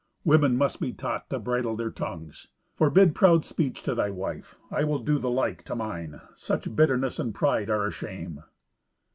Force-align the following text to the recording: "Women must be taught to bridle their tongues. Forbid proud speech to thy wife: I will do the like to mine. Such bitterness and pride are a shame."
"Women 0.25 0.57
must 0.57 0.79
be 0.79 0.93
taught 0.93 1.29
to 1.29 1.37
bridle 1.37 1.75
their 1.75 1.91
tongues. 1.91 2.47
Forbid 2.73 3.13
proud 3.13 3.45
speech 3.45 3.83
to 3.83 3.93
thy 3.93 4.09
wife: 4.09 4.57
I 4.71 4.83
will 4.83 4.97
do 4.97 5.19
the 5.19 5.29
like 5.29 5.61
to 5.65 5.75
mine. 5.75 6.19
Such 6.33 6.75
bitterness 6.75 7.19
and 7.19 7.35
pride 7.35 7.69
are 7.69 7.85
a 7.85 7.91
shame." 7.91 8.41